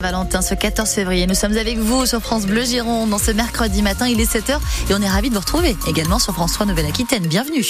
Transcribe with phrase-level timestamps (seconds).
[0.00, 3.82] Valentin, ce 14 février, nous sommes avec vous sur France Bleu Gironde dans ce mercredi
[3.82, 6.66] matin, il est 7h et on est ravis de vous retrouver également sur France 3
[6.66, 7.26] Nouvelle-Aquitaine.
[7.26, 7.64] Bienvenue.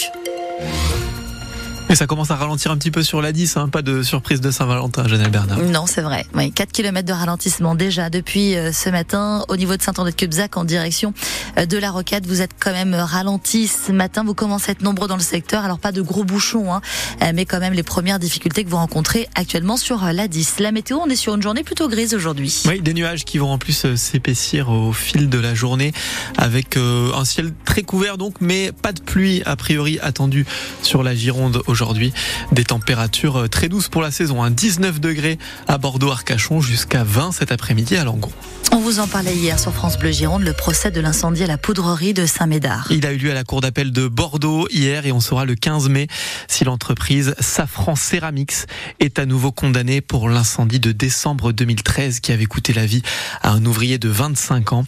[1.91, 4.43] Et ça commence à ralentir un petit peu sur la 10, hein, pas de surprise
[4.43, 5.59] de Saint-Valentin, Janelle Bernard.
[5.59, 6.27] Non, c'est vrai.
[6.35, 10.65] Oui, 4 km de ralentissement déjà depuis euh, ce matin au niveau de Saint-André-de-Cubzac en
[10.65, 11.15] direction
[11.57, 12.27] euh, de la Rocade.
[12.27, 14.23] Vous êtes quand même ralenti ce matin.
[14.23, 15.65] Vous commencez à être nombreux dans le secteur.
[15.65, 16.83] Alors pas de gros bouchons, hein,
[17.23, 20.57] euh, mais quand même les premières difficultés que vous rencontrez actuellement sur la 10.
[20.59, 22.65] La météo, on est sur une journée plutôt grise aujourd'hui.
[22.67, 25.95] Oui, des nuages qui vont en plus s'épaissir au fil de la journée
[26.37, 30.45] avec un ciel très couvert donc, mais pas de pluie a priori attendue
[30.83, 32.13] sur la Gironde aujourd'hui aujourd'hui.
[32.51, 34.45] Des températures euh, très douces pour la saison.
[34.49, 34.99] 19 hein.
[34.99, 38.33] degrés à Bordeaux-Arcachon jusqu'à 20 cet après-midi à Langon.
[38.73, 41.57] On vous en parlait hier sur France Bleu Gironde, le procès de l'incendie à la
[41.57, 42.89] poudrerie de Saint-Médard.
[42.91, 45.55] Il a eu lieu à la cour d'appel de Bordeaux hier et on saura le
[45.55, 46.07] 15 mai
[46.49, 48.67] si l'entreprise Safran Ceramics
[49.01, 53.03] est à nouveau condamnée pour l'incendie de décembre 2013 qui avait coûté la vie
[53.43, 54.85] à un ouvrier de 25 ans.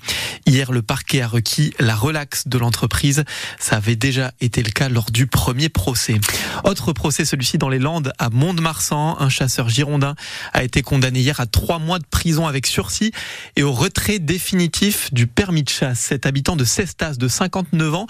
[0.47, 3.25] Hier, le parquet a requis la relaxe de l'entreprise.
[3.59, 6.21] Ça avait déjà été le cas lors du premier procès.
[6.65, 9.17] Autre procès, celui-ci dans les Landes, à Mont-de-Marsan.
[9.21, 10.15] Un chasseur girondin
[10.53, 13.13] a été condamné hier à trois mois de prison avec sursis
[13.57, 16.01] et au retrait définitif du permis de chasse.
[16.01, 18.07] Cet habitant de Cestas de 59 ans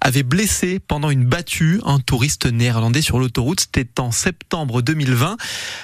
[0.00, 3.60] avait blessé pendant une battue un touriste néerlandais sur l'autoroute.
[3.60, 5.36] C'était en septembre 2020.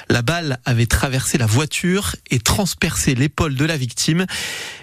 [0.09, 4.27] La balle avait traversé la voiture et transpercé l'épaule de la victime.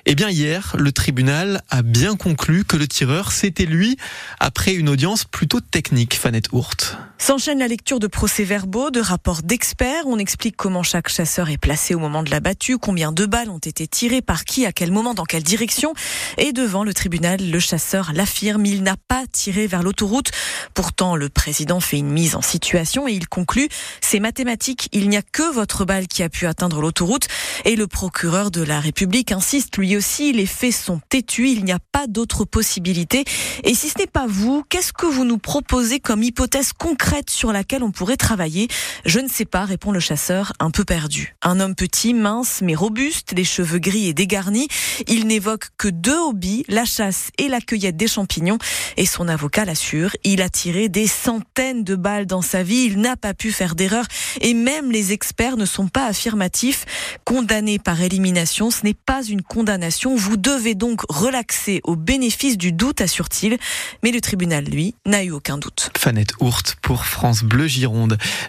[0.06, 3.98] Eh bien, hier, le tribunal a bien conclu que le tireur, c'était lui,
[4.40, 6.98] après une audience plutôt technique, Fanette Hourt.
[7.56, 10.04] La lecture de procès-verbaux, de rapports d'experts.
[10.06, 13.50] On explique comment chaque chasseur est placé au moment de la battue, combien de balles
[13.50, 15.94] ont été tirées, par qui, à quel moment, dans quelle direction.
[16.38, 20.32] Et devant le tribunal, le chasseur l'affirme, il n'a pas tiré vers l'autoroute.
[20.74, 23.70] Pourtant, le président fait une mise en situation et il conclut,
[24.02, 27.30] c'est mathématique, il n'y a que votre balle qui a pu atteindre l'autoroute.
[27.64, 31.72] Et le procureur de la République insiste lui aussi, les faits sont têtus, il n'y
[31.72, 33.24] a pas d'autre possibilité.
[33.64, 37.54] Et si ce n'est pas vous, qu'est-ce que vous nous proposez comme hypothèse concrète sur
[37.54, 38.68] laquelle on pourrait travailler
[39.06, 41.36] Je ne sais pas, répond le chasseur, un peu perdu.
[41.44, 44.68] Un homme petit, mince, mais robuste, les cheveux gris et dégarnis.
[45.08, 48.58] Il n'évoque que deux hobbies, la chasse et la cueillette des champignons.
[48.98, 53.00] Et son avocat l'assure, il a tiré des centaines de balles dans sa vie, il
[53.00, 54.06] n'a pas pu faire d'erreur.
[54.42, 56.86] Et même les experts ne sont pas affirmatifs.
[57.24, 60.16] Condamné par élimination, ce n'est pas une condamnation.
[60.16, 63.60] Vous devez donc relaxer au bénéfice du doute, assure-t-il.
[64.04, 65.92] Mais le tribunal, lui, n'a eu aucun doute.
[65.96, 67.27] Fanette Hourt pour France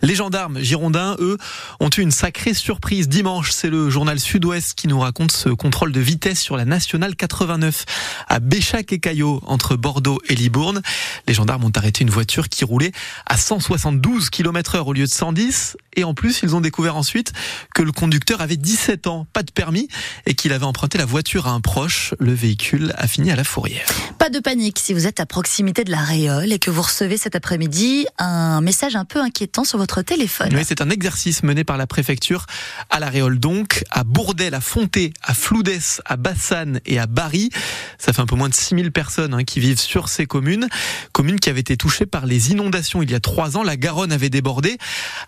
[0.03, 1.39] Les gendarmes girondins, eux,
[1.81, 3.51] ont eu une sacrée surprise dimanche.
[3.51, 7.85] C'est le journal Sud-Ouest qui nous raconte ce contrôle de vitesse sur la nationale 89
[8.29, 10.83] à Béchac et Caillot entre Bordeaux et Libourne.
[11.27, 12.93] Les gendarmes ont arrêté une voiture qui roulait
[13.27, 17.33] à 172 km heure au lieu de 110 et en plus, ils ont découvert ensuite
[17.75, 19.89] que le conducteur avait 17 ans, pas de permis,
[20.27, 22.15] et qu'il avait emprunté la voiture à un proche.
[22.21, 23.89] Le véhicule a fini à la fourrière.
[24.17, 27.17] Pas de panique si vous êtes à proximité de la Réole et que vous recevez
[27.17, 30.51] cet après-midi un message un peu inquiétant sur votre téléphone.
[30.55, 32.47] Oui, c'est un exercice mené par la préfecture
[32.91, 37.51] à la Réole donc, à Bourdel, à Fonté, à Floudès, à Bassane et à Bari.
[37.99, 40.69] Ça fait un peu moins de 6000 personnes hein, qui vivent sur ces communes.
[41.13, 43.63] Communes qui avaient été touchées par les inondations il y a trois ans.
[43.63, 44.79] La Garonne avait débordé.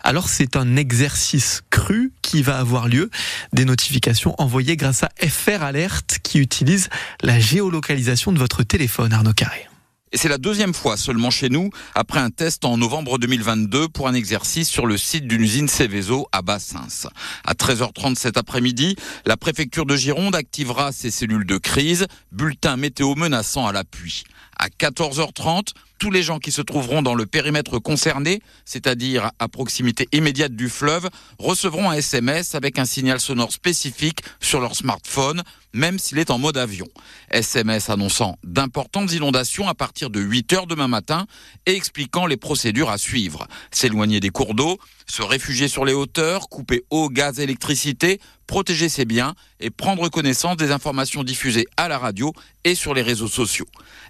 [0.03, 3.09] Alors c'est un un exercice cru qui va avoir lieu.
[3.51, 6.89] Des notifications envoyées grâce à FR Alert qui utilise
[7.21, 9.70] la géolocalisation de votre téléphone, Arnaud Carré.
[10.13, 14.09] Et c'est la deuxième fois seulement chez nous, après un test en novembre 2022 pour
[14.09, 17.09] un exercice sur le site d'une usine Céveso à Bassins.
[17.45, 23.15] À 13h30 cet après-midi, la préfecture de Gironde activera ses cellules de crise, bulletin météo
[23.15, 24.25] menaçant à l'appui.
[24.61, 30.07] À 14h30, tous les gens qui se trouveront dans le périmètre concerné, c'est-à-dire à proximité
[30.11, 35.41] immédiate du fleuve, recevront un SMS avec un signal sonore spécifique sur leur smartphone,
[35.73, 36.87] même s'il est en mode avion.
[37.31, 41.25] SMS annonçant d'importantes inondations à partir de 8 heures demain matin
[41.65, 43.47] et expliquant les procédures à suivre.
[43.71, 48.19] S'éloigner des cours d'eau, se réfugier sur les hauteurs, couper eau, gaz, électricité,
[48.51, 52.33] protéger ses biens et prendre connaissance des informations diffusées à la radio
[52.65, 53.65] et sur les réseaux sociaux.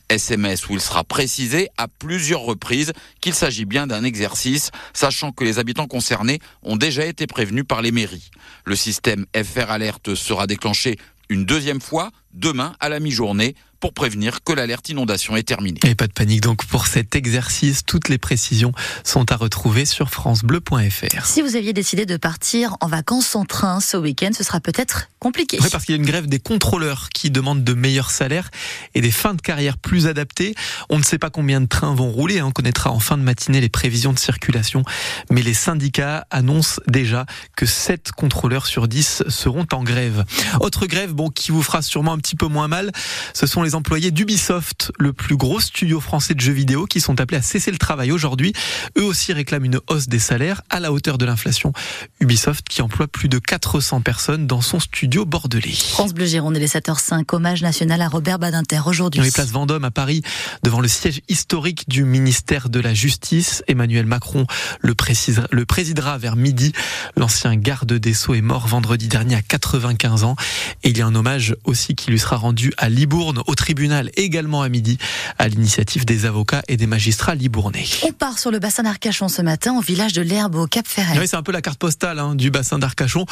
[0.10, 5.44] SMS où il sera précisé à plusieurs reprises qu'il s'agit bien d'un exercice, sachant que
[5.44, 8.31] les habitants concernés ont déjà été prévenus par les mairies.
[8.66, 10.98] Le système FR Alerte sera déclenché
[11.30, 15.80] une deuxième fois demain à la mi-journée pour prévenir que l'alerte inondation est terminée.
[15.83, 17.83] Et pas de panique donc pour cet exercice.
[17.86, 18.72] Toutes les précisions
[19.04, 21.25] sont à retrouver sur francebleu.fr.
[21.25, 25.10] Si vous aviez décidé de partir en vacances en train ce week-end, ce sera peut-être
[25.19, 25.57] compliqué.
[25.62, 28.51] Oui, parce qu'il y a une grève des contrôleurs qui demandent de meilleurs salaires
[28.94, 30.54] et des fins de carrière plus adaptées.
[30.89, 32.39] On ne sait pas combien de trains vont rouler.
[32.39, 32.45] Hein.
[32.48, 34.83] On connaîtra en fin de matinée les prévisions de circulation.
[35.31, 37.25] Mais les syndicats annoncent déjà
[37.57, 40.24] que 7 contrôleurs sur 10 seront en grève.
[40.60, 42.92] Autre grève, bon, qui vous fera sûrement un petit peu moins mal,
[43.33, 47.19] ce sont les employés d'Ubisoft, le plus gros studio français de jeux vidéo, qui sont
[47.19, 48.53] appelés à cesser le travail aujourd'hui.
[48.97, 51.73] Eux aussi réclament une hausse des salaires à la hauteur de l'inflation.
[52.19, 55.71] Ubisoft qui emploie plus de 400 personnes dans son studio bordelais.
[55.71, 59.21] France Bleu Gironde, les 7h05, hommage national à Robert Badinter aujourd'hui.
[59.21, 60.21] Oui, place Vendôme à Paris,
[60.63, 63.63] devant le siège historique du ministère de la Justice.
[63.68, 64.45] Emmanuel Macron
[64.79, 66.73] le, précisera, le présidera vers midi.
[67.15, 70.35] L'ancien garde des Sceaux est mort vendredi dernier à 95 ans.
[70.83, 74.10] Et il y a un hommage aussi qui lui sera rendu à Libourne, au tribunal,
[74.16, 74.98] également à midi,
[75.38, 77.86] à l'initiative des avocats et des magistrats libournais.
[78.02, 81.19] On part sur le bassin d'Arcachon ce matin, au village de l'Herbe, au Cap Ferret.
[81.19, 83.25] Oui, c'est un peu la carte postale hein, du bassin d'Arcachon.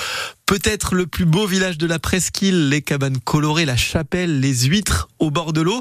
[0.50, 5.08] Peut-être le plus beau village de la presqu'île, les cabanes colorées, la chapelle, les huîtres
[5.20, 5.80] au bord de l'eau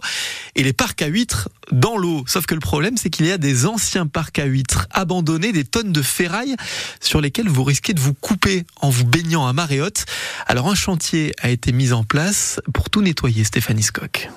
[0.56, 2.22] et les parcs à huîtres dans l'eau.
[2.26, 5.64] Sauf que le problème, c'est qu'il y a des anciens parcs à huîtres abandonnés, des
[5.64, 6.54] tonnes de ferraille
[7.00, 10.04] sur lesquelles vous risquez de vous couper en vous baignant à marée haute.
[10.46, 14.28] Alors un chantier a été mis en place pour tout nettoyer, Stéphanie Skock.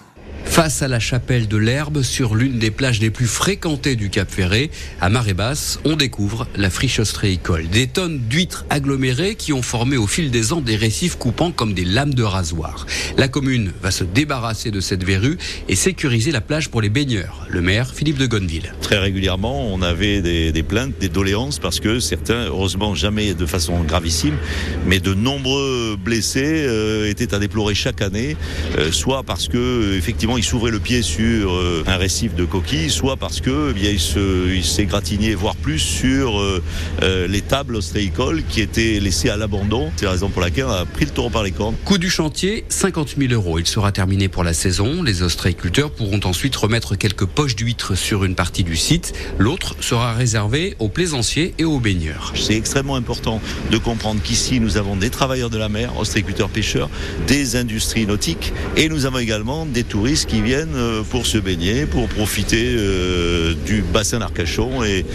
[0.45, 4.29] Face à la chapelle de l'Herbe, sur l'une des plages les plus fréquentées du Cap
[4.29, 7.67] Ferré, à marée basse, on découvre la friche ostréicole.
[7.69, 11.73] Des tonnes d'huîtres agglomérées qui ont formé au fil des ans des récifs coupants comme
[11.73, 12.85] des lames de rasoir.
[13.17, 15.37] La commune va se débarrasser de cette verrue
[15.69, 17.45] et sécuriser la plage pour les baigneurs.
[17.49, 18.73] Le maire, Philippe de Gonneville.
[18.81, 23.45] Très régulièrement, on avait des, des plaintes, des doléances parce que certains, heureusement jamais de
[23.45, 24.35] façon gravissime,
[24.85, 28.35] mais de nombreux blessés euh, étaient à déplorer chaque année,
[28.77, 32.89] euh, soit parce que effectivement il s'ouvrait le pied sur euh, un récif de coquilles,
[32.89, 36.61] soit parce que eh bien, il s'est gratigné, voire plus, sur euh,
[37.01, 39.91] euh, les tables ostréicoles qui étaient laissées à l'abandon.
[39.95, 41.75] C'est la raison pour laquelle on a pris le taureau par les cornes.
[41.85, 43.59] Coût du chantier, 50 000 euros.
[43.59, 45.03] Il sera terminé pour la saison.
[45.03, 49.13] Les ostréiculteurs pourront ensuite remettre quelques poches d'huîtres sur une partie du site.
[49.37, 52.33] L'autre sera réservé aux plaisanciers et aux baigneurs.
[52.35, 53.41] C'est extrêmement important
[53.71, 56.89] de comprendre qu'ici, nous avons des travailleurs de la mer, ostréiculteurs pêcheurs,
[57.27, 61.85] des industries nautiques et nous avons également des touristes qui viennent euh, pour se baigner,
[61.85, 65.05] pour profiter euh, du bassin d'Arcachon et,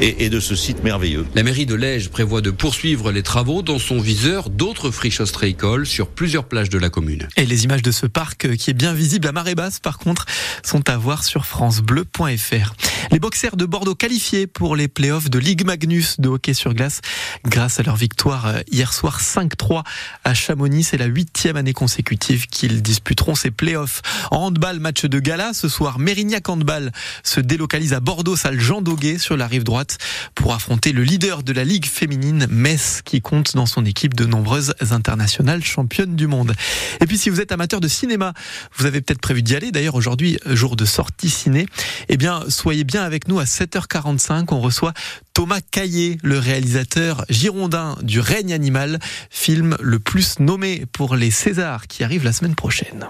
[0.00, 1.26] et, et, de ce site merveilleux.
[1.34, 5.86] La mairie de Lège prévoit de poursuivre les travaux dans son viseur d'autres friches ostréicoles
[5.86, 7.28] sur plusieurs plages de la commune.
[7.36, 9.98] Et les images de ce parc euh, qui est bien visible à marée basse par
[9.98, 10.26] contre
[10.64, 12.74] sont à voir sur francebleu.fr.
[13.12, 17.00] Les boxers de Bordeaux qualifiés pour les playoffs de Ligue Magnus de hockey sur glace
[17.44, 19.82] grâce à leur victoire hier soir 5-3
[20.24, 20.84] à Chamonix.
[20.84, 24.02] C'est la huitième année consécutive qu'ils disputeront ces playoffs.
[24.30, 25.52] En match de gala.
[25.52, 26.92] Ce soir, Mérignac Handball
[27.22, 29.98] se délocalise à Bordeaux, salle Jean Doguet sur la rive droite
[30.34, 34.24] pour affronter le leader de la Ligue féminine, Metz, qui compte dans son équipe de
[34.24, 36.54] nombreuses internationales championnes du monde.
[37.00, 38.32] Et puis si vous êtes amateur de cinéma,
[38.76, 39.70] vous avez peut-être prévu d'y aller.
[39.70, 41.66] D'ailleurs aujourd'hui, jour de sortie ciné.
[42.08, 44.46] Eh bien, soyez bien avec nous à 7h45.
[44.50, 44.92] On reçoit
[45.34, 48.98] Thomas Caillé, le réalisateur girondin du règne animal,
[49.30, 53.06] film le plus nommé pour les Césars qui arrive la semaine prochaine.